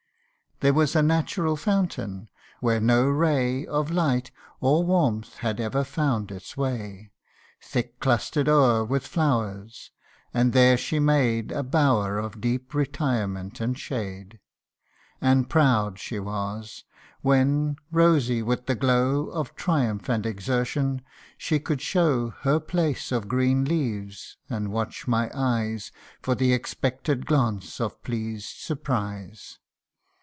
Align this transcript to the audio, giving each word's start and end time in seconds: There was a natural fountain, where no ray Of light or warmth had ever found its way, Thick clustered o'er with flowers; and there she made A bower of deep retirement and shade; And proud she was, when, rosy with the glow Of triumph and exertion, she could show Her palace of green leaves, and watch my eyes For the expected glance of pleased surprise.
There 0.63 0.75
was 0.75 0.95
a 0.95 1.01
natural 1.01 1.55
fountain, 1.55 2.29
where 2.59 2.79
no 2.79 3.09
ray 3.09 3.65
Of 3.65 3.89
light 3.89 4.29
or 4.59 4.83
warmth 4.83 5.37
had 5.37 5.59
ever 5.59 5.83
found 5.83 6.29
its 6.31 6.55
way, 6.55 7.11
Thick 7.59 7.99
clustered 7.99 8.47
o'er 8.47 8.85
with 8.85 9.07
flowers; 9.07 9.89
and 10.35 10.53
there 10.53 10.77
she 10.77 10.99
made 10.99 11.51
A 11.51 11.63
bower 11.63 12.19
of 12.19 12.39
deep 12.39 12.75
retirement 12.75 13.59
and 13.59 13.75
shade; 13.75 14.39
And 15.19 15.49
proud 15.49 15.97
she 15.97 16.19
was, 16.19 16.83
when, 17.21 17.77
rosy 17.91 18.43
with 18.43 18.67
the 18.67 18.75
glow 18.75 19.31
Of 19.31 19.55
triumph 19.55 20.09
and 20.09 20.27
exertion, 20.27 21.01
she 21.39 21.59
could 21.59 21.81
show 21.81 22.35
Her 22.41 22.59
palace 22.59 23.11
of 23.11 23.27
green 23.27 23.65
leaves, 23.65 24.37
and 24.47 24.71
watch 24.71 25.07
my 25.07 25.31
eyes 25.33 25.91
For 26.21 26.35
the 26.35 26.53
expected 26.53 27.25
glance 27.25 27.81
of 27.81 28.03
pleased 28.03 28.57
surprise. 28.59 29.57